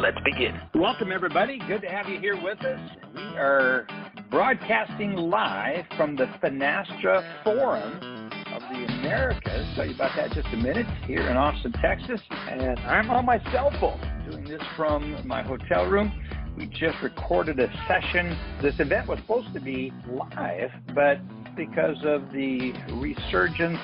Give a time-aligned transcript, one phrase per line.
[0.00, 0.60] Let's begin.
[0.74, 1.58] Welcome, everybody.
[1.68, 2.80] Good to have you here with us.
[3.14, 3.86] We are
[4.28, 9.66] broadcasting live from the Finastra Forum of the Americas.
[9.76, 12.20] Tell you about that just a minute here in Austin, Texas.
[12.30, 16.12] And I'm on my cell phone doing this from my hotel room.
[16.56, 18.36] We just recorded a session.
[18.60, 21.18] This event was supposed to be live, but
[21.56, 23.78] because of the resurgence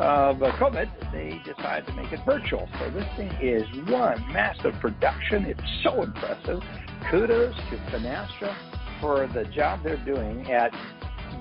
[0.00, 2.66] of uh, COVID, they decided to make it virtual.
[2.78, 5.44] So this thing is one massive production.
[5.44, 6.62] It's so impressive.
[7.10, 8.56] Kudos to Finastra
[9.00, 10.74] for the job they're doing at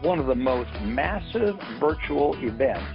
[0.02, 2.86] one of the most massive virtual events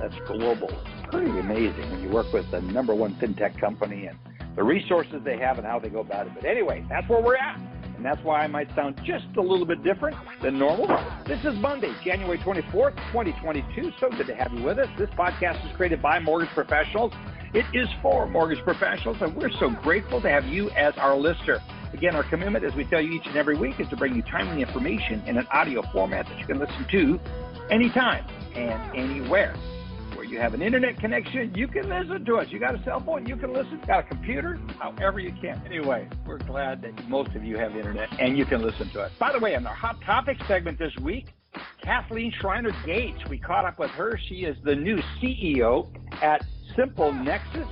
[0.00, 0.70] that's global.
[0.70, 4.16] It's pretty amazing when you work with the number one fintech company and
[4.54, 6.32] the resources they have and how they go about it.
[6.34, 7.69] But anyway, that's where we're at
[8.00, 10.86] and that's why I might sound just a little bit different than normal.
[11.26, 13.92] This is Monday, January 24th, 2022.
[14.00, 14.88] So good to have you with us.
[14.98, 17.12] This podcast is created by mortgage professionals.
[17.52, 21.60] It is for mortgage professionals, and we're so grateful to have you as our listener.
[21.92, 24.22] Again, our commitment, as we tell you each and every week, is to bring you
[24.22, 27.20] timely information in an audio format that you can listen to
[27.70, 29.54] anytime and anywhere
[30.30, 32.46] you have an internet connection, you can listen to us.
[32.50, 33.80] You got a cell phone, you can listen.
[33.86, 35.60] Got a computer, however you can.
[35.66, 39.12] Anyway, we're glad that most of you have internet and you can listen to us.
[39.18, 41.26] By the way, in our hot topic segment this week,
[41.82, 43.18] Cathleen Schreiner Gates.
[43.28, 44.18] We caught up with her.
[44.28, 45.88] She is the new CEO
[46.22, 46.44] at
[46.76, 47.66] Simple Nexus.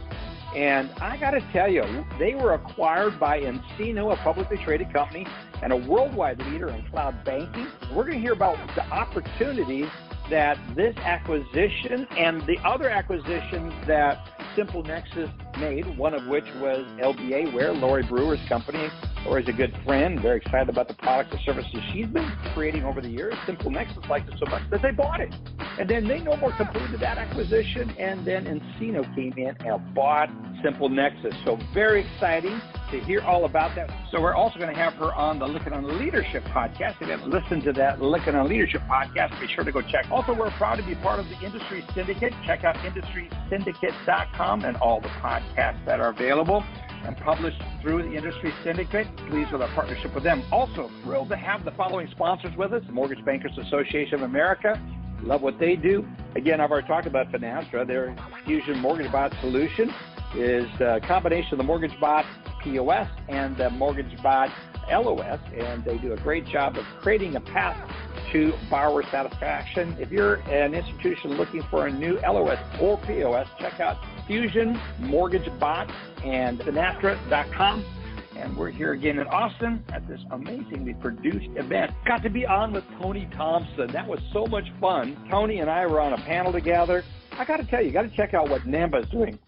[0.56, 1.84] And I got to tell you,
[2.18, 5.26] they were acquired by nCino, a publicly traded company,
[5.62, 7.66] and a worldwide leader in cloud banking.
[7.94, 9.88] We're going to hear about the opportunities
[10.30, 16.84] that this acquisition and the other acquisitions that Simple Nexus made, one of which was
[17.00, 18.88] LBA Ware, Lori Brewer's company.
[19.24, 23.00] Lori's a good friend, very excited about the products and services she's been creating over
[23.00, 23.34] the years.
[23.46, 25.34] Simple Nexus liked it so much that they bought it.
[25.78, 30.30] And then they no more completed that acquisition, and then nCino came in and bought
[30.62, 31.34] Simple Nexus.
[31.44, 32.60] So very exciting
[32.90, 33.90] to hear all about that.
[34.10, 36.96] So we're also going to have her on the Lykken on Leadership podcast.
[36.96, 40.06] If you haven't listened to that Lykken on Leadership podcast, be sure to go check.
[40.10, 42.32] Also, we're proud to be part of the Industry Syndicate.
[42.46, 46.64] Check out industrysyndicate.com and all the podcasts that are available
[47.04, 49.06] and published through the Industry Syndicate.
[49.28, 50.42] Pleased with our partnership with them.
[50.50, 54.80] Also, thrilled to have the following sponsors with us the Mortgage Bankers Association of America.
[55.22, 56.06] Love what they do.
[56.36, 59.92] Again, I've already talked about Finastra, their Fusion Mortgage Bot solution
[60.36, 62.24] is a combination of the Mortgage Bot
[62.62, 64.50] POS and the Mortgage Bot
[64.90, 67.76] LOS, and they do a great job of creating a path
[68.32, 69.96] to borrower satisfaction.
[69.98, 75.48] If you're an institution looking for a new LOS or POS, check out Fusion Mortgage
[75.58, 75.90] Bot
[76.24, 77.84] and Finastra.com.
[78.36, 81.90] And we're here again in Austin at this amazingly produced event.
[82.06, 83.90] Got to be on with Tony Thompson.
[83.92, 85.16] That was so much fun.
[85.28, 87.02] Tony and I were on a panel together.
[87.32, 89.38] I got to tell you, you got to check out what NAMBA is doing.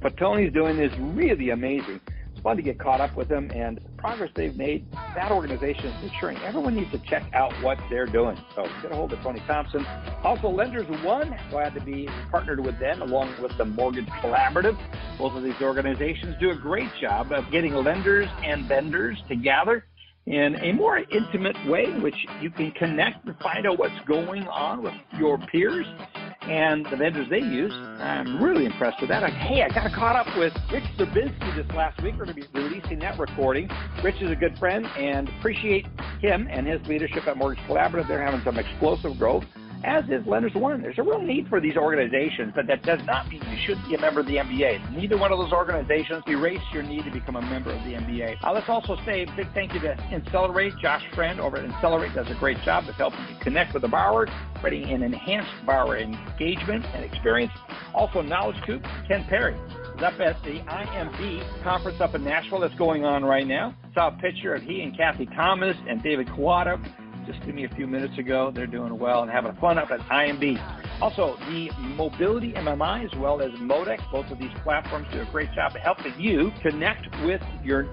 [0.00, 2.00] What Tony's doing is really amazing.
[2.38, 4.86] It's fun to get caught up with them and the progress they've made.
[5.16, 8.38] That organization is ensuring everyone needs to check out what they're doing.
[8.54, 9.84] So get a hold of Tony Thompson.
[10.22, 14.78] Also, Lenders One, glad to be partnered with them along with the Mortgage Collaborative.
[15.18, 19.84] Both of these organizations do a great job of getting lenders and vendors together
[20.26, 24.80] in a more intimate way which you can connect and find out what's going on
[24.80, 25.86] with your peers
[26.48, 27.72] and the vendors they use.
[27.72, 29.22] I'm really impressed with that.
[29.22, 32.14] I, hey, I got caught up with Rich Swerbinsky this last week.
[32.18, 33.68] We're going to be releasing that recording.
[34.02, 35.86] Rich is a good friend and appreciate
[36.20, 38.08] him and his leadership at Mortgage Collaborative.
[38.08, 39.44] They're having some explosive growth
[39.84, 40.82] as is Lenders One.
[40.82, 43.94] There's a real need for these organizations, but that does not mean you should be
[43.94, 44.92] a member of the MBA.
[44.96, 48.36] Neither one of those organizations erase your need to become a member of the MBA.
[48.42, 50.78] Uh, let's also say a big thank you to Insellerate.
[50.80, 53.88] Josh Friend over at Insellerate does a great job of helping you connect with the
[53.88, 54.26] borrower,
[54.60, 57.52] creating an enhanced borrower engagement and experience.
[57.94, 62.74] Also, Knowledge Coop, Ken Perry is up at the IMB conference up in Nashville that's
[62.74, 63.74] going on right now.
[63.94, 66.78] Saw a picture of he and Kathy Thomas and David Kawada
[67.28, 68.50] just give me a few minutes ago.
[68.52, 70.58] They're doing well and having fun up at IMB.
[71.02, 75.52] Also, the Mobility MMI as well as Modex, both of these platforms do a great
[75.52, 77.84] job of helping you connect with your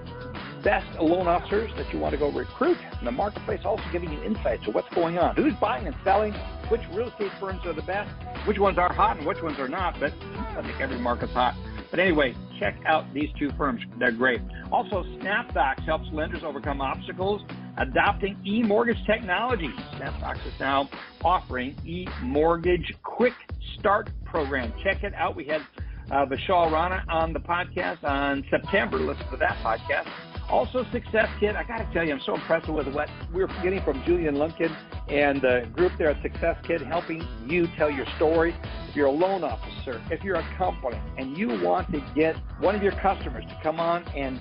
[0.64, 4.20] best loan officers that you want to go recruit in the marketplace, also giving you
[4.22, 6.32] insights to what's going on, who's buying and selling,
[6.68, 8.10] which real estate firms are the best,
[8.46, 10.00] which ones are hot and which ones are not.
[10.00, 10.14] But
[10.56, 11.54] I think every market's hot.
[11.90, 13.82] But anyway, check out these two firms.
[13.98, 14.40] They're great.
[14.72, 17.42] Also, SnapDocs helps lenders overcome obstacles
[17.78, 19.70] adopting e-mortgage technology.
[19.94, 20.88] SnapDocs is now
[21.24, 23.34] offering e-mortgage quick
[23.78, 24.72] start program.
[24.82, 25.36] Check it out.
[25.36, 25.62] We had
[26.10, 28.98] uh, Vishal Rana on the podcast on September.
[28.98, 30.08] Listen to that podcast.
[30.48, 31.56] Also, Success Kit.
[31.56, 34.74] I got to tell you, I'm so impressed with what we're getting from Julian Lumpkin
[35.08, 38.54] and the group there at Success Kit, helping you tell your story.
[38.88, 42.76] If you're a loan officer, if you're a company, and you want to get one
[42.76, 44.40] of your customers to come on and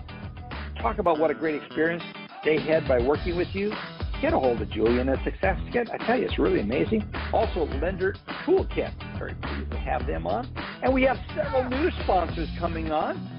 [0.79, 2.03] talk about what a great experience
[2.45, 3.73] they ahead by working with you,
[4.21, 5.89] get a hold of Julian at Success Kit.
[5.91, 7.03] I tell you, it's really amazing.
[7.33, 8.15] Also, Lender
[8.45, 8.93] Toolkit.
[9.17, 10.47] Very pleased to have them on.
[10.83, 13.31] And we have several new sponsors coming on.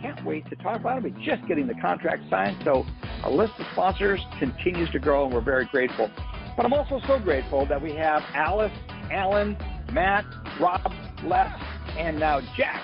[0.00, 1.12] Can't wait to talk about it.
[1.12, 2.62] We're just getting the contract signed.
[2.64, 2.86] So
[3.24, 6.08] our list of sponsors continues to grow, and we're very grateful.
[6.56, 8.72] But I'm also so grateful that we have Alice,
[9.10, 9.56] Alan,
[9.92, 10.24] Matt,
[10.60, 10.92] Rob,
[11.24, 11.52] Les,
[11.98, 12.80] and now Jack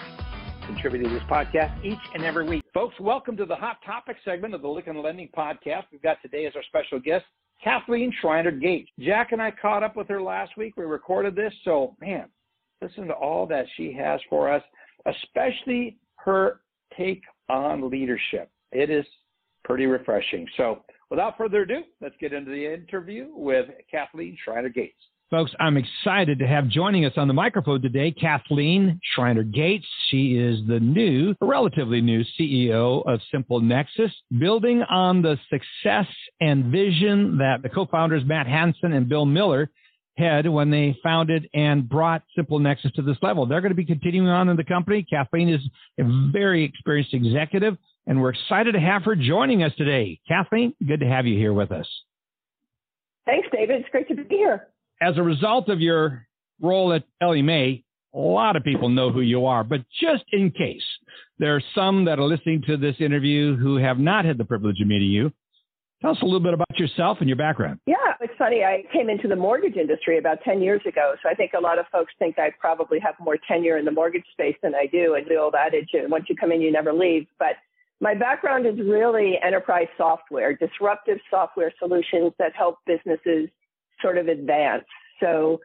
[0.68, 2.62] contributing to this podcast each and every week.
[2.74, 5.84] Folks, welcome to the Hot Topic segment of the Lykken Lending Podcast.
[5.90, 7.24] We've got today as our special guest,
[7.64, 8.90] Cathleen Schreiner Gates.
[9.00, 10.76] Jack and I caught up with her last week.
[10.76, 11.54] We recorded this.
[11.64, 12.26] So, man,
[12.82, 14.62] listen to all that she has for us,
[15.06, 16.60] especially her
[16.94, 18.50] take on leadership.
[18.70, 19.06] It is
[19.64, 20.46] pretty refreshing.
[20.58, 25.00] So, without further ado, let's get into the interview with Cathleen Schreiner Gates.
[25.30, 29.84] Folks, I'm excited to have joining us on the microphone today Cathleen Schreiner Gates.
[30.08, 36.06] She is the new, relatively new CEO of Simple Nexus, building on the success
[36.40, 39.68] and vision that the co founders Matt Hansen and Bill Miller
[40.16, 43.44] had when they founded and brought Simple Nexus to this level.
[43.44, 45.06] They're going to be continuing on in the company.
[45.12, 45.60] Cathleen is
[46.00, 47.76] a very experienced executive,
[48.06, 50.20] and we're excited to have her joining us today.
[50.26, 51.86] Cathleen, good to have you here with us.
[53.26, 53.82] Thanks, David.
[53.82, 54.68] It's great to be here
[55.00, 56.26] as a result of your
[56.60, 57.84] role at Ellie Mae,
[58.14, 60.82] a lot of people know who you are, but just in case
[61.38, 64.80] there are some that are listening to this interview who have not had the privilege
[64.80, 65.30] of meeting you,
[66.00, 67.78] tell us a little bit about yourself and your background.
[67.86, 68.64] Yeah, it's funny.
[68.64, 71.78] I came into the mortgage industry about 10 years ago, so I think a lot
[71.78, 75.14] of folks think I probably have more tenure in the mortgage space than I do.
[75.14, 77.26] And the old adage, once you come in, you never leave.
[77.38, 77.56] But
[78.00, 83.48] my background is really enterprise software, disruptive software solutions that help businesses
[84.02, 84.84] sort of advance.
[85.20, 85.60] So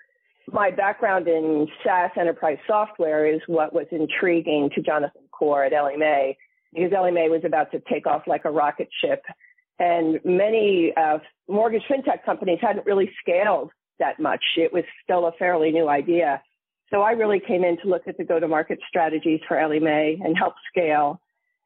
[0.51, 5.97] my background in SaaS enterprise software is what was intriguing to Jonathan Corr at Ellie
[5.97, 6.37] Mae
[6.73, 9.21] because Ellie Mae was about to take off like a rocket ship.
[9.79, 14.43] And many uh, mortgage fintech companies hadn't really scaled that much.
[14.57, 16.41] It was still a fairly new idea.
[16.89, 20.37] So I really came in to look at the go-to-market strategies for Ellie Mae and
[20.37, 21.19] help scale.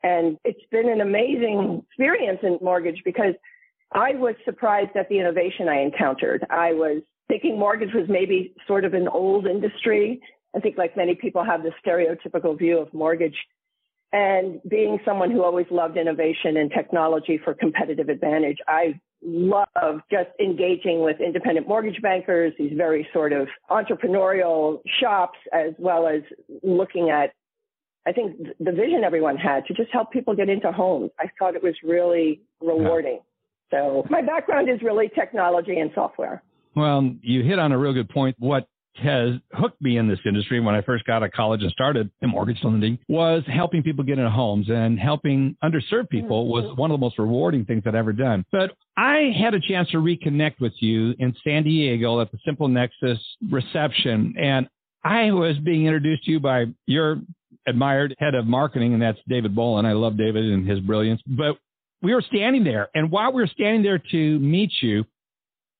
[0.03, 3.33] And it's been an amazing experience in mortgage because
[3.91, 6.45] I was surprised at the innovation I encountered.
[6.49, 10.21] I was thinking mortgage was maybe sort of an old industry.
[10.55, 13.35] I think like many people have this stereotypical view of mortgage.
[14.13, 20.29] And being someone who always loved innovation and technology for competitive advantage, I love just
[20.39, 26.21] engaging with independent mortgage bankers, these very sort of entrepreneurial shops, as well as
[26.63, 27.33] looking at,
[28.05, 31.11] I think the vision everyone had to just help people get into homes.
[31.19, 33.19] I thought it was really rewarding.
[33.71, 36.43] So my background is really technology and software.
[36.75, 38.35] Well, you hit on a real good point.
[38.39, 41.71] What has hooked me in this industry when I first got out of college and
[41.71, 46.63] started in mortgage lending was helping people get into homes and helping underserved people was
[46.65, 46.81] mm-hmm.
[46.81, 48.43] one of the most rewarding things I'd ever done.
[48.51, 52.67] But I had a chance to reconnect with you in San Diego at the Simple
[52.67, 53.19] Nexus
[53.51, 54.67] reception and
[55.03, 57.21] I was being introduced to you by your
[57.65, 59.85] admired head of marketing, and that's David Bolin.
[59.85, 61.21] I love David and his brilliance.
[61.25, 61.57] But
[62.01, 65.05] we were standing there, and while we were standing there to meet you,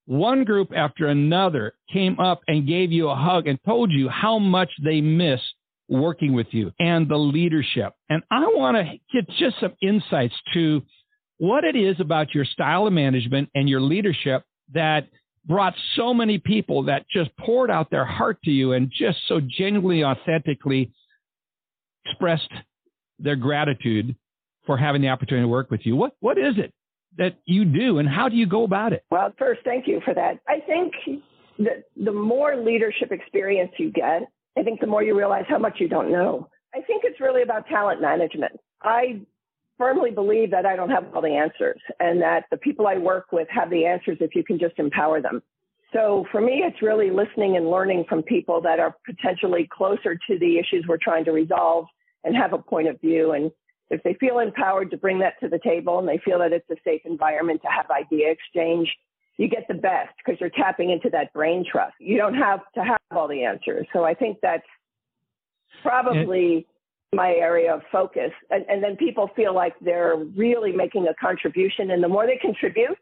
[0.06, 4.40] one group after another came up and gave you a hug and told you how
[4.40, 5.42] much they miss
[5.90, 7.94] working with you and the leadership.
[8.10, 10.82] And I want to get just some insights to
[11.38, 14.44] what it is about your style of management and your leadership
[14.74, 15.08] that
[15.46, 19.40] brought so many people that just poured out their heart to you and just so
[19.40, 20.92] genuinely, authentically
[22.06, 22.52] expressed
[23.20, 24.16] their gratitude
[24.68, 25.96] for having the opportunity to work with you.
[25.96, 26.72] What what is it
[27.18, 29.04] that you do, and how do you go about it?
[29.10, 30.40] Well, first, thank you for that.
[30.48, 30.94] I think
[31.58, 34.24] that the more leadership experience you get,
[34.56, 36.48] I think the more you realize how much you don't know.
[36.76, 38.52] I think it's really about talent management.
[38.84, 39.22] I
[39.78, 43.32] firmly believe that I don't have all the answers and that the people I work
[43.32, 45.42] with have the answers if you can just empower them.
[45.94, 50.40] So for me, it's really listening and learning from people that are potentially closer to
[50.40, 51.86] the issues we're trying to resolve
[52.24, 53.52] and have a point of view and
[53.90, 56.70] if they feel empowered to bring that to the table and they feel that it's
[56.70, 58.94] a safe environment to have idea exchange,
[59.38, 61.94] you get the best because you're tapping into that brain trust.
[62.00, 63.88] You don't have to have all the answers.
[63.94, 64.66] So I think that's
[65.84, 66.68] probably
[67.14, 68.32] my area of focus.
[68.50, 71.92] And, and then people feel like they're really making a contribution.
[71.92, 72.98] And the more they contribute,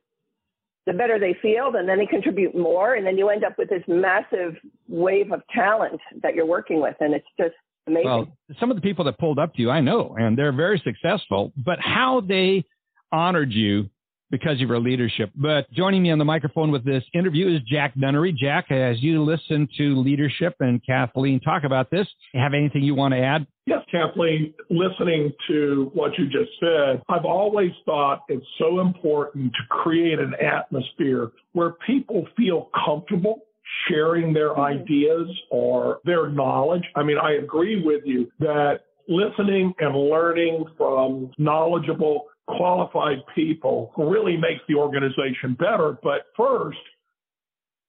[0.86, 2.94] the better they feel, and then they contribute more.
[2.94, 4.56] And then you end up with this massive
[4.88, 6.96] wave of talent that you're working with.
[7.00, 7.56] And it's just
[7.88, 8.06] amazing.
[8.06, 8.28] Well,
[8.60, 11.52] some of the people that pulled up to you, I know, and they're very successful,
[11.58, 12.66] but how they
[13.12, 13.90] honored you
[14.32, 15.30] because of your leadership.
[15.36, 18.36] But joining me on the microphone with this interview is Jack Dunnery.
[18.36, 23.14] Jack, as you listen to leadership and Cathleen talk about this, have anything you want
[23.14, 23.46] to add?
[23.66, 29.60] Yes, Cathleen, listening to what you just said, I've always thought it's so important to
[29.70, 33.42] create an atmosphere where people feel comfortable
[33.88, 34.82] sharing their mm-hmm.
[34.82, 36.84] ideas or their knowledge.
[36.96, 44.38] I mean, I agree with you that listening and learning from knowledgeable qualified people really
[44.38, 45.98] makes the organization better.
[46.04, 46.78] But first,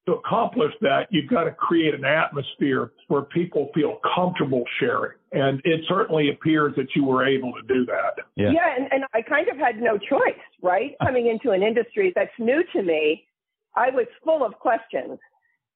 [0.07, 5.19] to accomplish that, you've got to create an atmosphere where people feel comfortable sharing.
[5.33, 8.25] And it certainly appears that you were able to do that.
[8.37, 10.93] Yeah, yeah and, and I kind of had no choice, right?
[11.02, 13.26] Coming into an industry that's new to me,
[13.75, 15.19] I was full of questions.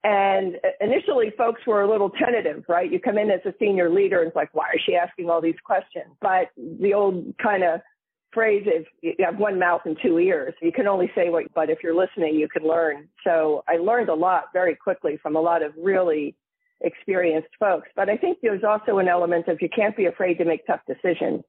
[0.02, 2.90] And initially, folks were a little tentative, right?
[2.90, 5.42] You come in as a senior leader, and it's like, why is she asking all
[5.42, 6.06] these questions?
[6.22, 7.80] But the old kind of
[8.32, 10.54] phrase if you have one mouth and two ears.
[10.62, 13.08] You can only say what, but if you're listening, you can learn.
[13.24, 16.36] So I learned a lot very quickly from a lot of really
[16.80, 17.88] experienced folks.
[17.96, 20.80] But I think there's also an element of you can't be afraid to make tough
[20.86, 21.42] decisions.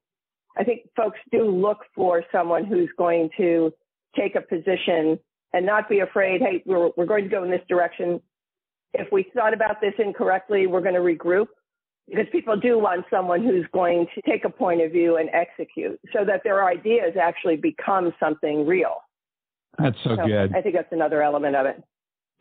[0.56, 3.72] I think folks do look for someone who's going to
[4.14, 5.18] take a position
[5.54, 8.20] and not be afraid, hey, we're, we're going to go in this direction.
[8.94, 11.46] If we thought about this incorrectly, we're going to regroup
[12.08, 15.98] because people do want someone who's going to take a point of view and execute
[16.12, 18.96] so that their ideas actually become something real.
[19.78, 20.54] That's so, so good.
[20.54, 21.82] I think that's another element of it.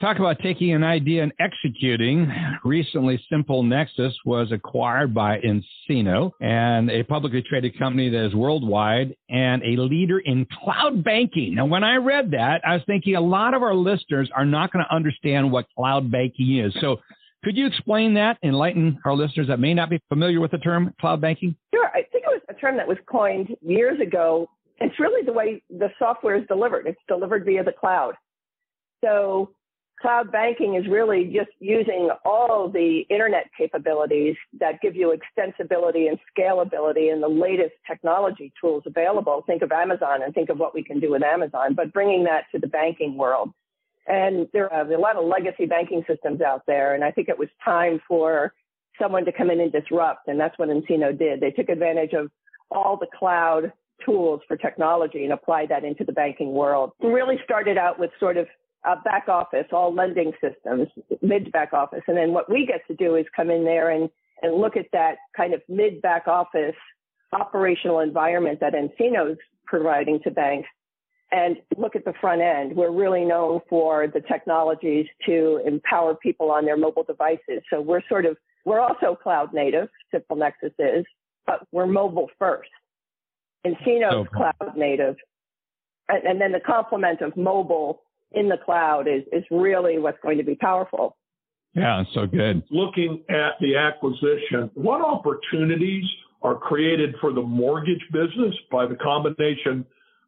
[0.01, 2.27] Talk about taking an idea and executing.
[2.63, 9.15] Recently, Simple Nexus was acquired by nCino and a publicly traded company that is worldwide
[9.29, 11.53] and a leader in cloud banking.
[11.53, 14.73] Now, when I read that, I was thinking a lot of our listeners are not
[14.73, 16.73] going to understand what cloud banking is.
[16.81, 16.97] So
[17.43, 20.95] could you explain that, enlighten our listeners that may not be familiar with the term
[20.99, 21.55] cloud banking?
[21.75, 21.89] Sure.
[21.89, 24.49] I think it was a term that was coined years ago.
[24.79, 26.87] It's really the way the software is delivered.
[26.87, 28.15] It's delivered via the cloud.
[29.03, 29.51] So
[30.01, 36.17] cloud banking is really just using all the internet capabilities that give you extensibility and
[36.35, 39.43] scalability and the latest technology tools available.
[39.45, 42.45] Think of Amazon and think of what we can do with Amazon, but bringing that
[42.51, 43.51] to the banking world.
[44.07, 46.95] And there are a lot of legacy banking systems out there.
[46.95, 48.53] And I think it was time for
[48.99, 50.27] someone to come in and disrupt.
[50.27, 51.39] And that's what nCino did.
[51.39, 52.31] They took advantage of
[52.71, 53.71] all the cloud
[54.03, 56.91] tools for technology and applied that into the banking world.
[57.01, 58.47] Really started out with sort of
[58.85, 60.87] a back office, all lending systems,
[61.21, 62.01] mid back office.
[62.07, 64.09] And then what we get to do is come in there and,
[64.41, 66.75] and look at that kind of mid back office
[67.33, 70.67] operational environment that nCino is providing to banks
[71.31, 72.75] and look at the front end.
[72.75, 77.61] We're really known for the technologies to empower people on their mobile devices.
[77.69, 78.35] So we're sort of,
[78.65, 81.05] we're also cloud native, Simple Nexus is,
[81.45, 82.69] but we're mobile first.
[83.65, 84.29] nCino's okay.
[84.35, 85.15] cloud native.
[86.09, 88.01] And, and then the complement of mobile
[88.33, 91.17] in the cloud is, is really what's going to be powerful.
[91.73, 92.63] Yeah, so good.
[92.69, 96.03] Looking at the acquisition, what opportunities
[96.41, 99.85] are created for the mortgage business by the combination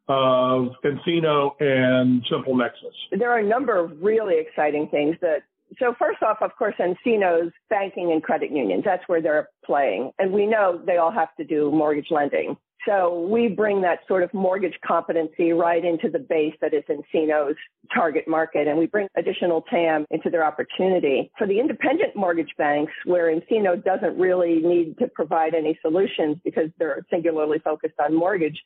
[0.08, 2.94] of nCino and Simple Nexus?
[3.18, 5.42] There are a number of really exciting things that
[5.78, 8.84] so first off, of course, nCino's banking and credit unions.
[8.84, 10.12] That's where they're playing.
[10.18, 12.56] And we know they all have to do mortgage lending.
[12.86, 17.56] So we bring that sort of mortgage competency right into the base that is nCino's
[17.94, 18.68] target market.
[18.68, 21.30] And we bring additional TAM into their opportunity.
[21.38, 26.70] For the independent mortgage banks, where nCino doesn't really need to provide any solutions because
[26.78, 28.60] they're singularly focused on mortgage,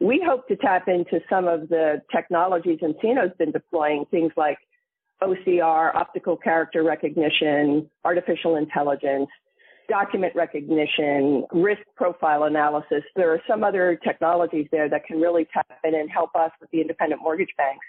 [0.00, 4.58] we hope to tap into some of the technologies nCino's been deploying, things like
[5.22, 9.28] OCR, optical character recognition, artificial intelligence,
[9.88, 13.02] document recognition, risk profile analysis.
[13.16, 16.70] There are some other technologies there that can really tap in and help us with
[16.70, 17.84] the independent mortgage banks.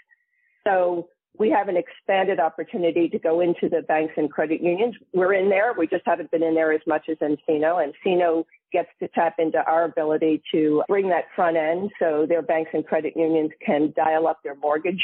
[0.66, 1.08] So
[1.38, 4.94] we have an expanded opportunity to go into the banks and credit unions.
[5.12, 5.74] We're in there.
[5.76, 7.92] We just haven't been in there as much as nCino.
[8.06, 12.70] nCino gets to tap into our ability to bring that front end so their banks
[12.72, 15.02] and credit unions can dial up their mortgage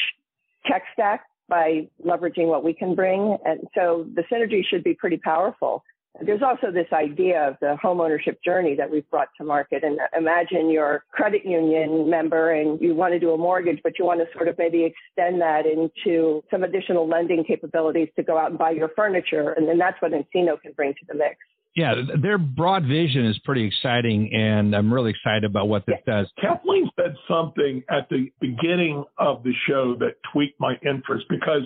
[0.67, 3.37] tech stack by leveraging what we can bring.
[3.45, 5.83] And so the synergy should be pretty powerful.
[6.21, 9.85] There's also this idea of the homeownership journey that we've brought to market.
[9.85, 13.99] And imagine you're a credit union member and you want to do a mortgage, but
[13.99, 18.37] you want to sort of maybe extend that into some additional lending capabilities to go
[18.37, 19.53] out and buy your furniture.
[19.53, 21.37] And then that's what nCino can bring to the mix.
[21.81, 26.27] Yeah, their broad vision is pretty exciting, and I'm really excited about what this does.
[26.39, 31.63] Cathleen said something at the beginning of the show that tweaked my interest because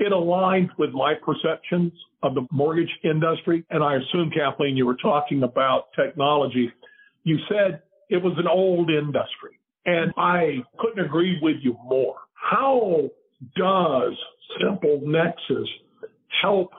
[0.00, 1.92] it aligned with my perceptions
[2.24, 3.64] of the mortgage industry.
[3.70, 6.68] And I assume, Cathleen, you were talking about technology.
[7.22, 12.16] You said it was an old industry, and I couldn't agree with you more.
[12.34, 13.10] How
[13.56, 14.14] does
[14.60, 15.68] Simple Nexus
[16.42, 16.72] help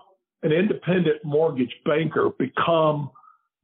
[0.43, 3.09] an independent mortgage banker become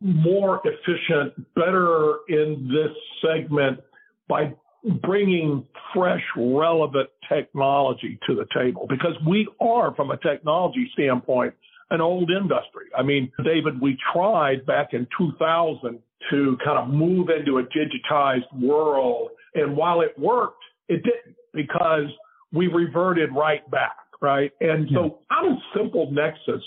[0.01, 3.79] more efficient, better in this segment
[4.27, 4.53] by
[5.03, 11.53] bringing fresh, relevant technology to the table because we are, from a technology standpoint,
[11.91, 12.86] an old industry.
[12.98, 18.51] I mean, David, we tried back in 2000 to kind of move into a digitized
[18.62, 19.29] world.
[19.55, 22.05] And while it worked, it didn't because
[22.53, 24.51] we reverted right back, right?
[24.61, 26.61] And so, how does Simple Nexus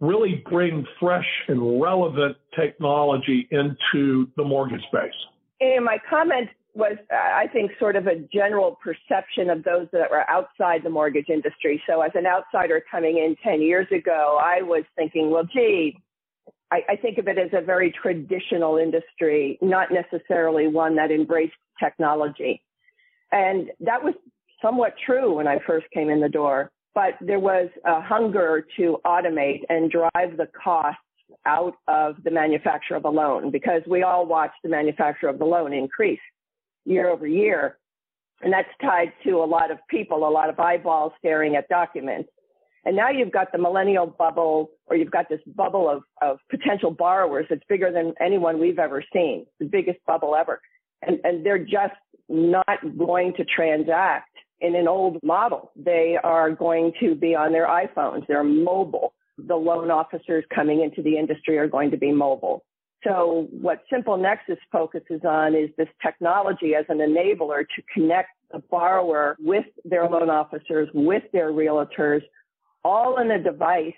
[0.00, 5.12] really bring fresh and relevant technology into the mortgage space?
[5.60, 10.28] And my comment was, I think, sort of a general perception of those that were
[10.30, 11.82] outside the mortgage industry.
[11.88, 15.96] So, as an outsider coming in 10 years ago, I was thinking, well, gee,
[16.70, 21.54] I, I think of it as a very traditional industry, not necessarily one that embraced
[21.82, 22.62] technology.
[23.32, 24.14] And that was
[24.62, 28.98] somewhat true when I first came in the door but there was a hunger to
[29.04, 31.00] automate and drive the costs
[31.46, 35.44] out of the manufacture of a loan because we all watched the manufacture of the
[35.44, 36.20] loan increase
[36.84, 37.78] year over year.
[38.40, 42.30] And that's tied to a lot of people, a lot of eyeballs staring at documents.
[42.84, 46.90] And now you've got the millennial bubble, or you've got this bubble of, of potential
[46.90, 50.60] borrowers that's bigger than anyone we've ever seen, the biggest bubble ever.
[51.02, 51.94] And, and they're just
[52.28, 54.30] not going to transact
[54.60, 55.70] in an old model.
[55.76, 58.26] They are going to be on their iPhones.
[58.26, 59.14] They're mobile.
[59.38, 62.64] The loan officers coming into the industry are going to be mobile.
[63.04, 68.58] So what Simple Nexus focuses on is this technology as an enabler to connect the
[68.70, 72.22] borrower with their loan officers, with their realtors,
[72.84, 73.94] all in a device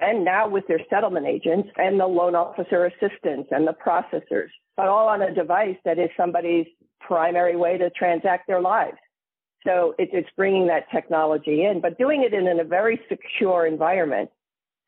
[0.00, 4.86] and now with their settlement agents and the loan officer assistants and the processors, but
[4.86, 6.66] all on a device that is somebody's
[7.00, 8.96] primary way to transact their lives.
[9.64, 13.66] So it, it's bringing that technology in, but doing it in, in a very secure
[13.66, 14.30] environment.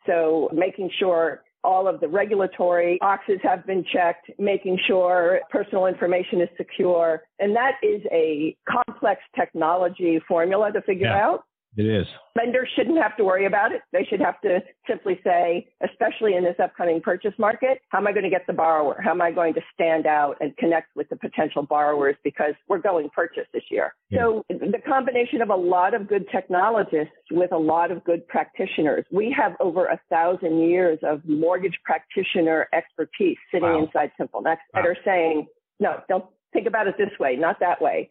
[0.07, 6.41] So making sure all of the regulatory boxes have been checked, making sure personal information
[6.41, 7.23] is secure.
[7.41, 11.27] And that is a complex technology formula to figure yeah.
[11.27, 11.45] out.
[11.77, 12.07] It is.
[12.35, 13.83] Lenders shouldn't have to worry about it.
[13.93, 18.13] They should have to simply say, especially in this upcoming purchase market, how am I
[18.13, 18.99] going to get the borrower?
[19.03, 22.79] How am I going to stand out and connect with the potential borrowers because we're
[22.79, 23.95] going purchase this year?
[24.11, 24.21] Yeah.
[24.21, 29.05] So the combination of a lot of good technologists with a lot of good practitioners.
[29.11, 33.85] We have over a thousand years of mortgage practitioner expertise sitting wow.
[33.85, 34.81] inside Simple Next wow.
[34.81, 35.47] that are saying,
[35.79, 38.09] no, don't think about it this way, not that way.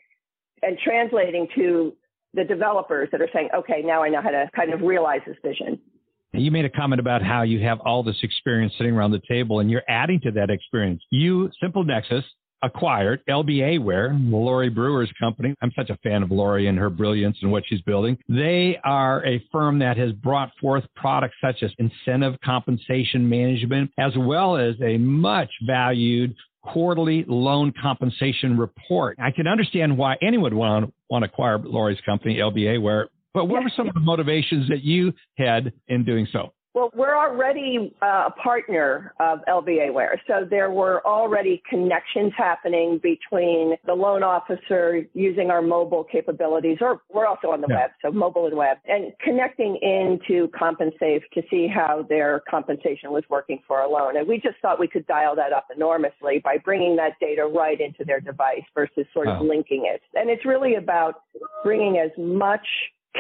[0.62, 1.94] And translating to
[2.36, 5.38] the developers that are saying, okay, now I know how to kind of realize this
[5.44, 5.80] vision.
[6.34, 9.62] You made a comment about how you have all this experience sitting around the table
[9.62, 11.02] and you're adding to that experience.
[11.10, 12.26] You, Simple Nexus,
[12.62, 15.54] acquired LBA Ware, Lori Brewer's company.
[15.62, 18.18] I'm such a fan of Lori and her brilliance and what she's building.
[18.28, 24.14] They are a firm that has brought forth products such as incentive compensation management, as
[24.18, 29.18] well as a much valued quarterly loan compensation report.
[29.20, 33.46] I can understand why anyone would want, want to acquire Lori's company, LBA Ware, but
[33.46, 36.54] what were some of the motivations that you had in doing so?
[36.76, 40.22] Well, we're already uh, a partner of LBA Ware.
[40.28, 47.00] So there were already connections happening between the loan officer using our mobile capabilities, or
[47.14, 47.84] we're also on the yeah.
[47.84, 53.24] web, so mobile and web, and connecting into CompenSafe to see how their compensation was
[53.30, 54.18] working for a loan.
[54.18, 57.80] And we just thought we could dial that up enormously by bringing that data right
[57.80, 59.46] into their device versus sort of oh.
[59.46, 60.02] linking it.
[60.14, 61.22] And it's really about
[61.64, 62.68] bringing as much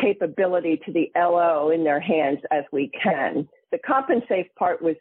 [0.01, 3.47] capability to the LO in their hands as we can.
[3.71, 4.95] The CompenSafe part was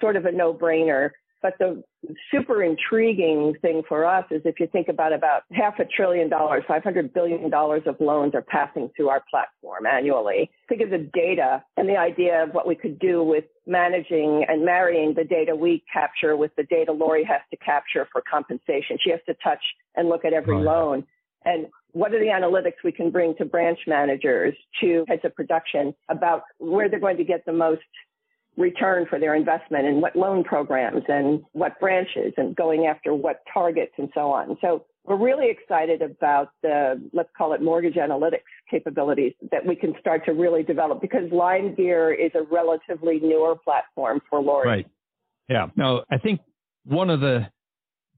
[0.00, 1.82] sort of a no-brainer, but the
[2.32, 6.64] super intriguing thing for us is if you think about about half a trillion dollars,
[6.68, 10.50] $500 billion of loans are passing through our platform annually.
[10.68, 14.64] Think of the data and the idea of what we could do with managing and
[14.64, 18.98] marrying the data we capture with the data Lori has to capture for compensation.
[19.02, 19.62] She has to touch
[19.94, 21.06] and look at every oh, loan.
[21.44, 25.94] And what are the analytics we can bring to branch managers, to heads of production
[26.08, 27.82] about where they're going to get the most
[28.56, 33.40] return for their investment and what loan programs and what branches and going after what
[33.52, 34.58] targets and so on.
[34.60, 39.94] So we're really excited about the, let's call it mortgage analytics capabilities that we can
[40.00, 44.68] start to really develop because LimeGear is a relatively newer platform for Lori.
[44.68, 44.86] Right.
[45.48, 45.68] Yeah.
[45.76, 46.40] No, I think
[46.84, 47.46] one of the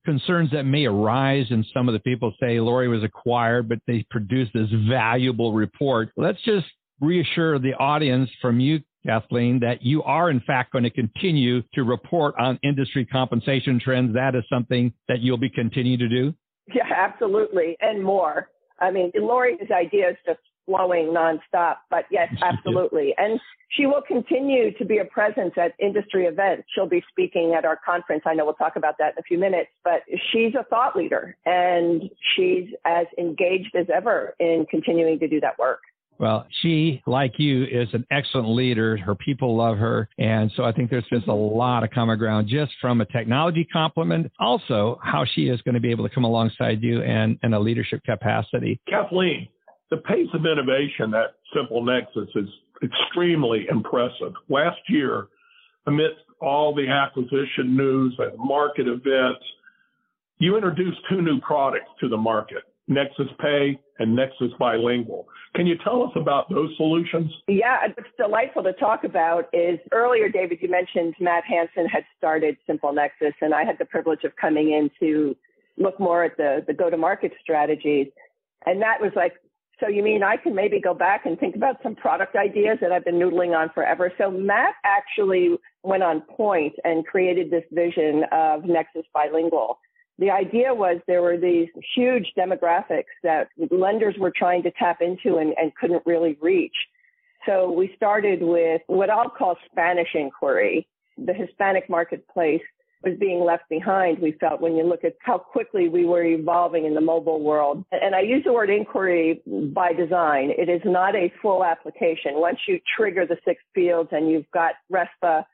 [0.05, 4.05] concerns that may arise and some of the people say Lori was acquired, but they
[4.11, 6.11] produced this valuable report.
[6.17, 6.67] Let's just
[7.01, 11.85] reassure the audience from you, Cathleen, that you are in fact going to continue to
[11.85, 14.15] report on industry compensation trends.
[14.15, 16.35] That is something that you'll be continuing to do.
[16.75, 18.49] Yeah, absolutely, and more.
[18.79, 21.77] I mean, Lori's idea is just flowing nonstop.
[21.91, 23.15] But yes, absolutely.
[23.19, 26.65] And she will continue to be a presence at industry events.
[26.75, 28.23] She'll be speaking at our conference.
[28.27, 31.37] I know we'll talk about that in a few minutes, but she's a thought leader
[31.47, 32.03] and
[32.35, 35.81] she's as engaged as ever in continuing to do that work.
[36.21, 38.99] Well, she, like you, is an excellent leader.
[38.99, 40.07] Her people love her.
[40.19, 43.65] And so I think there's just a lot of common ground just from a technology
[43.65, 47.55] complement, also how she is going to be able to come alongside you and in
[47.55, 48.79] a leadership capacity.
[48.87, 49.49] Cathleen,
[49.91, 52.49] the pace of innovation at Simple Nexus is
[52.83, 54.33] extremely impressive.
[54.49, 55.29] Last year,
[55.87, 59.45] amidst all the acquisition news and market events,
[60.39, 65.27] you introduced two new products to the market, Nexus Pay and Nexus Bilingual.
[65.55, 67.31] Can you tell us about those solutions?
[67.49, 72.57] Yeah, what's delightful to talk about is earlier, David, you mentioned Matt Hansen had started
[72.67, 75.37] Simple Nexus, and I had the privilege of coming in to
[75.77, 78.07] look more at the, the go to market strategies.
[78.65, 79.35] And that was like
[79.81, 82.93] so you mean I can maybe go back and think about some product ideas that
[82.93, 84.13] I've been noodling on forever?
[84.19, 89.79] So Matt actually went on point and created this vision of Nexus Bilingual.
[90.19, 95.39] The idea was there were these huge demographics that lenders were trying to tap into
[95.39, 96.77] and, and couldn't really reach.
[97.47, 102.61] So we started with what I'll call Spanish inquiry, the Hispanic marketplace
[103.03, 106.85] was being left behind, we felt, when you look at how quickly we were evolving
[106.85, 107.85] in the mobile world.
[107.93, 109.41] And I use the word inquiry
[109.75, 110.51] by design.
[110.57, 112.33] It is not a full application.
[112.35, 115.45] Once you trigger the six fields and you've got RESPA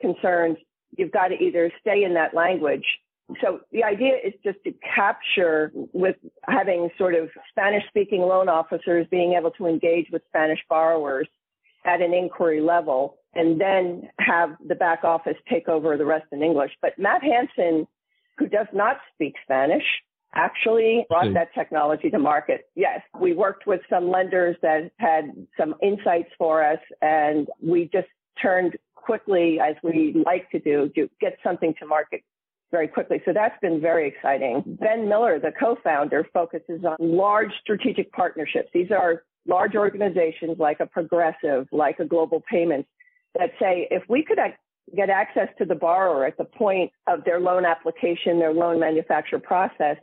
[0.00, 0.56] concerns,
[0.96, 2.84] you've got to either stay in that language.
[3.42, 9.06] So the idea is just to capture with having sort of Spanish speaking loan officers
[9.10, 11.28] being able to engage with Spanish borrowers
[11.84, 16.42] at an inquiry level and then have the back office take over the rest in
[16.42, 16.72] English.
[16.82, 17.86] But Matt Hansen,
[18.36, 19.84] who does not speak Spanish,
[20.34, 22.68] actually brought that technology to market.
[22.74, 28.08] Yes, we worked with some lenders that had some insights for us, and we just
[28.42, 32.22] turned quickly, as we like to do, to get something to market
[32.70, 33.22] very quickly.
[33.24, 34.62] So that's been very exciting.
[34.66, 38.68] Ben Miller, the co-founder, focuses on large strategic partnerships.
[38.74, 42.88] These are large organizations like a Progressive, like a Global Payments
[43.38, 44.38] that say if we could
[44.96, 49.38] get access to the borrower at the point of their loan application, their loan manufacture
[49.38, 49.96] process,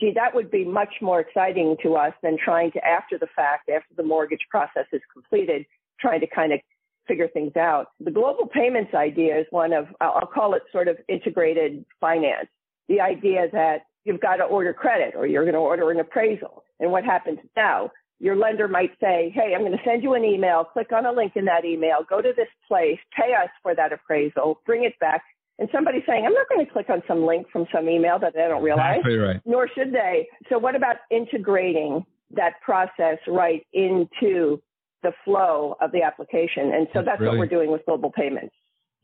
[0.00, 3.68] gee, that would be much more exciting to us than trying to, after the fact,
[3.68, 5.64] after the mortgage process is completed,
[6.00, 6.60] trying to kind of
[7.06, 7.88] figure things out.
[8.00, 12.48] The global payments idea is one of, I'll call it sort of integrated finance.
[12.88, 16.64] The idea that you've got to order credit or you're going to order an appraisal.
[16.80, 17.90] And what happens now?
[18.20, 20.64] Your lender might say, Hey, I'm going to send you an email.
[20.64, 21.98] Click on a link in that email.
[22.08, 22.98] Go to this place.
[23.16, 24.60] Pay us for that appraisal.
[24.66, 25.22] Bring it back.
[25.58, 28.34] And somebody's saying, I'm not going to click on some link from some email that
[28.34, 28.98] they don't realize.
[28.98, 29.40] Exactly right.
[29.46, 30.26] Nor should they.
[30.48, 34.60] So what about integrating that process right into
[35.02, 36.72] the flow of the application?
[36.74, 38.54] And so that's, that's what we're doing with global payments.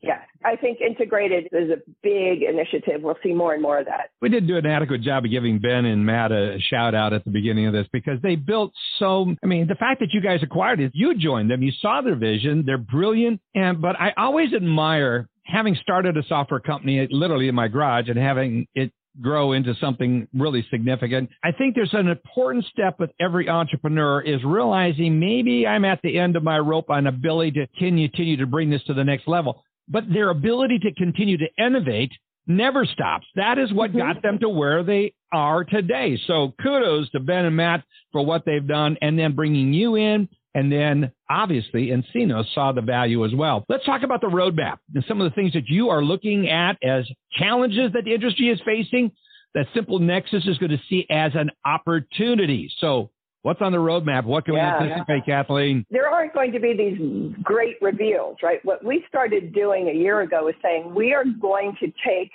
[0.03, 3.01] Yeah, I think integrated is a big initiative.
[3.03, 4.09] We'll see more and more of that.
[4.19, 7.23] We did do an adequate job of giving Ben and Matt a shout out at
[7.23, 9.35] the beginning of this because they built so.
[9.43, 12.15] I mean, the fact that you guys acquired it, you joined them, you saw their
[12.15, 13.41] vision, they're brilliant.
[13.53, 18.17] And but I always admire having started a software company literally in my garage and
[18.17, 21.29] having it grow into something really significant.
[21.43, 26.17] I think there's an important step with every entrepreneur is realizing maybe I'm at the
[26.17, 29.63] end of my rope on ability to continue to bring this to the next level
[29.91, 32.11] but their ability to continue to innovate
[32.47, 33.27] never stops.
[33.35, 33.99] That is what mm-hmm.
[33.99, 36.19] got them to where they are today.
[36.25, 40.27] So kudos to Ben and Matt for what they've done and then bringing you in.
[40.53, 43.63] And then obviously nCino saw the value as well.
[43.69, 46.77] Let's talk about the roadmap and some of the things that you are looking at
[46.83, 49.11] as challenges that the industry is facing
[49.53, 52.71] that Simple Nexus is going to see as an opportunity.
[52.79, 53.11] So
[53.43, 54.25] What's on the roadmap?
[54.25, 55.25] What can yeah, we anticipate.
[55.25, 55.85] Cathleen?
[55.89, 58.63] There aren't going to be these great reveals, right?
[58.63, 62.31] What we started doing a year ago is saying we are going to take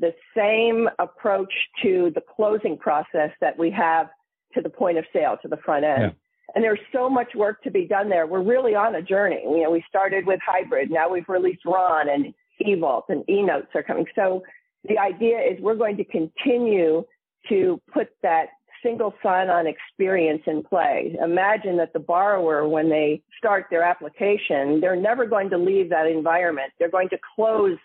[0.00, 4.08] the same approach to the closing process that we have
[4.54, 6.02] to the point of sale, to the front end.
[6.02, 6.10] Yeah.
[6.54, 8.26] And there's so much work to be done there.
[8.26, 9.40] We're really on a journey.
[9.44, 10.90] You know, we started with hybrid.
[10.90, 12.34] Now we've released Ron and
[12.66, 14.06] eVault and eNotes are coming.
[14.14, 14.42] So
[14.88, 17.04] the idea is we're going to continue
[17.48, 18.46] to put that
[18.82, 21.16] single sign-on experience in play.
[21.22, 26.06] Imagine that the borrower, when they start their application, they're never going to leave that
[26.06, 26.72] environment.
[26.78, 27.78] They're going to close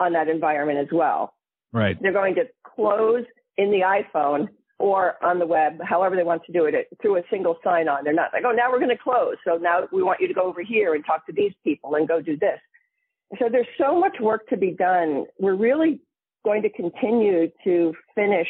[0.00, 1.34] on that environment as well.
[1.72, 2.00] Right.
[2.00, 3.24] They're going to close
[3.56, 7.22] in the iPhone or on the web, however they want to do it, through a
[7.30, 8.04] single sign on.
[8.04, 9.36] They're not like, oh, now we're going to close.
[9.44, 12.08] So now we want you to go over here and talk to these people and
[12.08, 12.58] go do this.
[13.38, 15.26] So there's so much work to be done.
[15.38, 16.00] We're really
[16.44, 18.48] going to continue to finish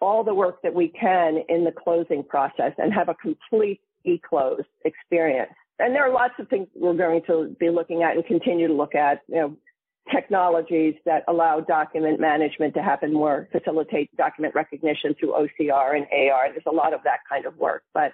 [0.00, 4.62] all the work that we can in the closing process and have a complete e-close
[4.84, 5.52] experience.
[5.78, 8.74] And there are lots of things we're going to be looking at and continue to
[8.74, 9.56] look at, you know,
[10.12, 16.50] technologies that allow document management to happen more, facilitate document recognition through OCR and AR.
[16.50, 18.12] There's a lot of that kind of work, but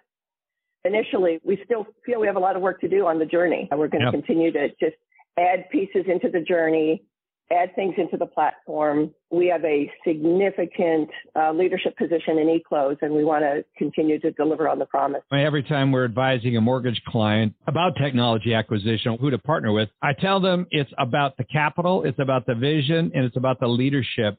[0.84, 3.68] initially we still feel we have a lot of work to do on the journey.
[3.70, 4.14] We're going to yep.
[4.14, 4.96] continue to just
[5.38, 7.02] add pieces into the journey,
[7.52, 9.14] add things into the platform.
[9.30, 14.32] We have a significant uh, leadership position in eClose, and we want to continue to
[14.32, 15.22] deliver on the promise.
[15.32, 20.12] Every time we're advising a mortgage client about technology acquisition, who to partner with, I
[20.12, 24.38] tell them it's about the capital, it's about the vision, and it's about the leadership.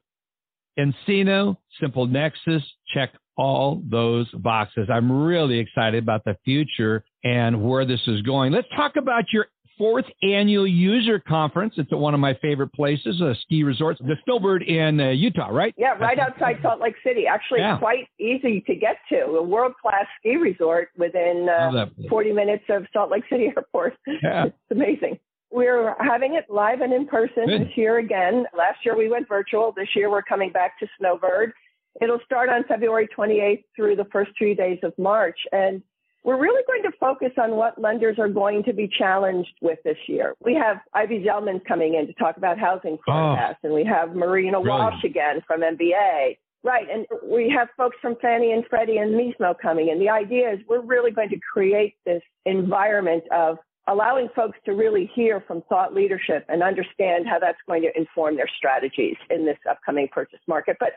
[0.78, 4.89] nCino, Simple Nexus, check all those boxes.
[4.91, 8.52] I'm really excited about the future and where this is going.
[8.52, 11.76] Let's talk about your fourth annual user conference.
[11.78, 15.50] It's at one of my favorite places, a ski resort, the Snowbird in uh, Utah,
[15.50, 15.74] right?
[15.78, 17.26] Yeah, right outside Salt Lake City.
[17.28, 17.78] Actually, yeah.
[17.78, 19.18] quite easy to get to.
[19.18, 23.94] A world class ski resort within uh, 40 minutes of Salt Lake City Airport.
[24.08, 24.46] Yeah.
[24.46, 25.20] it's amazing.
[25.50, 27.62] We're having it live and in person Good.
[27.62, 28.46] this year again.
[28.58, 29.74] Last year we went virtual.
[29.76, 31.54] This year we're coming back to Snowbird.
[32.02, 35.38] It'll start on February 28th through the first three days of March.
[35.52, 35.82] And
[36.28, 39.96] we're really going to focus on what lenders are going to be challenged with this
[40.08, 40.36] year.
[40.44, 44.13] We have Ivy Zelman coming in to talk about housing forecasts, oh, and we have
[44.13, 44.92] Marina brilliant.
[44.92, 46.38] Walsh again from MBA.
[46.63, 50.00] Right, and we have folks from Fannie and Freddie and MISMO coming in.
[50.00, 55.10] The idea is we're really going to create this environment of allowing folks to really
[55.16, 59.58] hear from thought leadership and understand how that's going to inform their strategies in this
[59.70, 60.76] upcoming purchase market.
[60.78, 60.90] But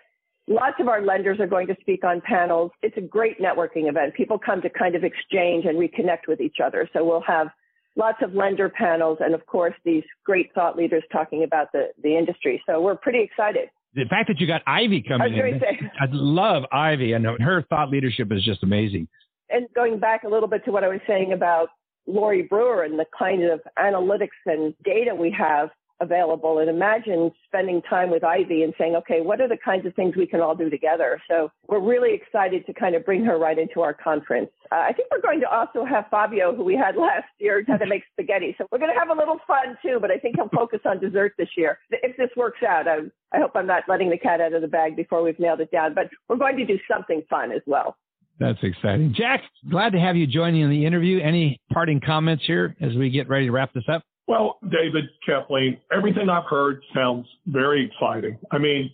[0.51, 2.73] Lots of our lenders are going to speak on panels.
[2.83, 4.15] It's a great networking event.
[4.15, 6.91] People come to kind of exchange and reconnect with each other.
[6.93, 7.51] So we'll have
[7.95, 12.17] lots of lender panels and of course these great thought leaders talking about the, the
[12.17, 12.61] industry.
[12.67, 13.69] So we're pretty excited.
[13.95, 15.61] The fact that you got Ivy coming I in,
[16.01, 19.07] I love Ivy and her thought leadership is just amazing.
[19.51, 21.69] And going back a little bit to what I was saying about
[22.07, 26.59] Lori Brewer and the kind of analytics and data we have, available.
[26.59, 30.17] And imagine spending time with Ivy and saying, okay, what are the kinds of things
[30.17, 31.21] we can all do together?
[31.29, 34.51] So we're really excited to kind of bring her right into our conference.
[34.73, 37.77] Uh, I think we're going to also have Fabio, who we had last year, how
[37.77, 38.55] to make spaghetti.
[38.59, 41.01] So we're going to have a little fun too, but I think he'll focus on
[41.01, 41.79] dessert this year.
[41.91, 42.99] If this works out, I,
[43.33, 45.71] I hope I'm not letting the cat out of the bag before we've nailed it
[45.71, 47.97] down, but we're going to do something fun as well.
[48.39, 49.15] That's exciting.
[49.15, 51.21] Jack, glad to have you joining in the interview.
[51.21, 54.03] Any parting comments here as we get ready to wrap this up?
[54.31, 58.39] Well, David, Cathleen, everything I've heard sounds very exciting.
[58.53, 58.89] I mean,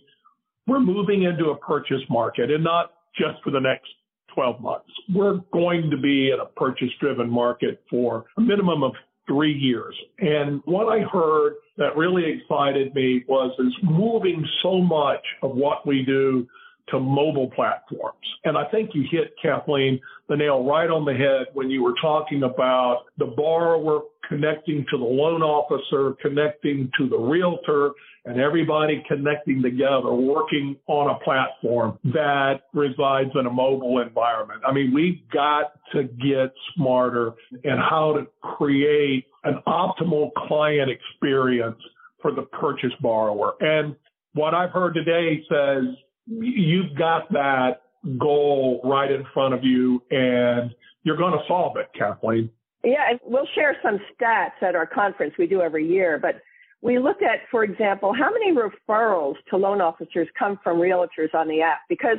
[0.65, 3.85] we're moving into a purchase market and not just for the next
[4.33, 4.89] 12 months.
[5.13, 8.93] We're going to be in a purchase driven market for a minimum of
[9.27, 9.95] three years.
[10.17, 15.85] And what I heard that really excited me was is moving so much of what
[15.85, 16.47] we do
[16.89, 18.17] to mobile platforms.
[18.43, 21.95] And I think you hit, Cathleen, the nail right on the head when you were
[22.01, 27.91] talking about the borrower connecting to the loan officer, connecting to the realtor,
[28.25, 34.61] and everybody connecting together, working on a platform that resides in a mobile environment.
[34.67, 37.31] I mean, we've got to get smarter
[37.63, 41.79] in how to create an optimal client experience
[42.21, 43.53] for the purchase borrower.
[43.61, 43.95] And
[44.33, 45.85] what I've heard today says
[46.27, 47.81] you've got that
[48.17, 50.71] goal right in front of you and
[51.03, 52.49] you're going to solve it, Cathleen.
[52.83, 56.41] Yeah, we'll share some stats at our conference we do every year, but
[56.81, 61.47] we looked at, for example, how many referrals to loan officers come from realtors on
[61.47, 62.17] the app because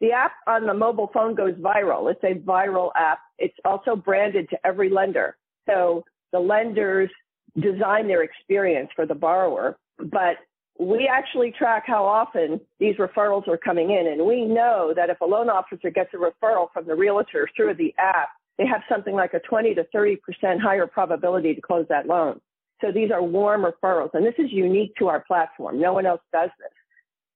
[0.00, 2.10] the app on the mobile phone goes viral.
[2.10, 3.20] It's a viral app.
[3.38, 5.36] It's also branded to every lender.
[5.66, 7.10] So the lenders
[7.58, 10.36] design their experience for the borrower, but
[10.78, 14.08] we actually track how often these referrals are coming in.
[14.08, 17.74] And we know that if a loan officer gets a referral from the realtor through
[17.74, 20.18] the app, they have something like a 20 to 30%
[20.60, 22.40] higher probability to close that loan.
[22.80, 24.10] So these are warm referrals.
[24.14, 25.80] And this is unique to our platform.
[25.80, 26.72] No one else does this.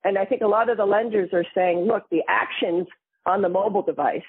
[0.04, 2.86] And I think a lot of the lenders are saying, look, the actions
[3.26, 4.22] on the mobile device.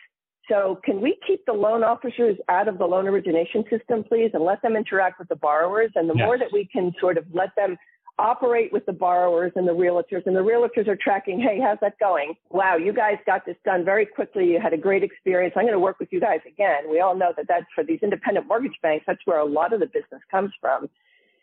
[0.49, 4.43] So can we keep the loan officers out of the loan origination system, please, and
[4.43, 5.91] let them interact with the borrowers?
[5.95, 6.25] And the yes.
[6.25, 7.77] more that we can sort of let them
[8.19, 11.97] operate with the borrowers and the realtors, and the realtors are tracking, hey, how's that
[11.99, 12.33] going?
[12.49, 14.45] Wow, you guys got this done very quickly.
[14.51, 15.53] You had a great experience.
[15.55, 16.89] I'm going to work with you guys again.
[16.91, 19.05] We all know that that's for these independent mortgage banks.
[19.07, 20.89] That's where a lot of the business comes from.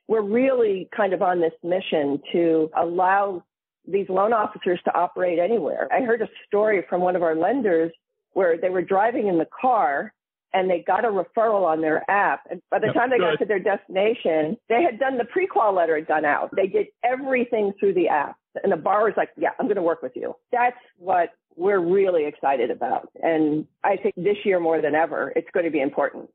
[0.09, 3.43] we're really kind of on this mission to allow
[3.87, 5.89] these loan officers to operate anywhere.
[5.93, 7.93] I heard a story from one of our lenders
[8.33, 10.13] where they were driving in the car
[10.57, 12.41] and they got a referral on their app.
[12.51, 15.97] And by the time they got to their destination, they had done the pre-qual letter
[15.97, 16.49] had done out.
[16.57, 18.37] They did everything through the app.
[18.63, 20.35] And the borrower's like, yeah, I'm going to work with you.
[20.51, 23.11] That's what we're really excited about.
[23.23, 26.31] And I think this year more than ever, it's going to be important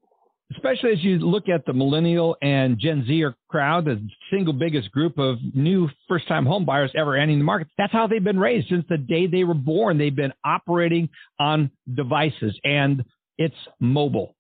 [0.54, 5.18] especially as you look at the millennial and Gen Z crowd, the single biggest group
[5.18, 7.70] of new first time home buyers ever entering the market.
[7.78, 9.98] That's how they've been raised since the day they were born.
[9.98, 11.08] They've been operating
[11.40, 13.06] on devices and
[13.42, 14.36] it's mobile.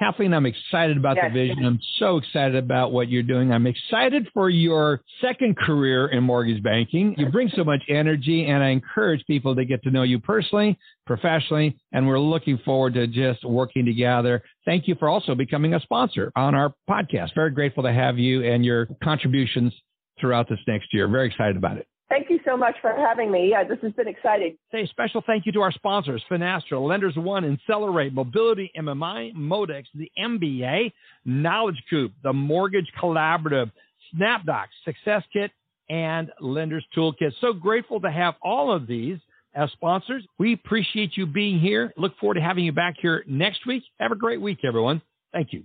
[0.00, 1.26] Cathleen, I'm excited about yes.
[1.26, 1.64] the vision.
[1.64, 3.50] I'm so excited about what you're doing.
[3.50, 7.16] I'm excited for your second career in mortgage banking.
[7.18, 10.78] You bring so much energy, and I encourage people to get to know you personally,
[11.04, 14.44] professionally, and we're looking forward to just working together.
[14.64, 17.34] Thank you for also becoming a sponsor on our podcast.
[17.34, 19.72] Very grateful to have you and your contributions
[20.20, 21.08] throughout this next year.
[21.08, 21.88] Very excited about it.
[22.08, 23.50] Thank you so much for having me.
[23.50, 24.56] Yeah, this has been exciting.
[24.72, 29.84] Say a special thank you to our sponsors, Finastra, Lenders One, Accelerate, Mobility, MMI, Modex,
[29.94, 30.92] the MBA,
[31.26, 33.70] Knowledge Coop, the Mortgage Collaborative,
[34.16, 35.50] SnapDocs, Success Kit,
[35.90, 37.32] and Lenders Toolkit.
[37.42, 39.18] So grateful to have all of these
[39.54, 40.24] as sponsors.
[40.38, 41.92] We appreciate you being here.
[41.98, 43.82] Look forward to having you back here next week.
[44.00, 45.02] Have a great week, everyone.
[45.32, 45.64] Thank you.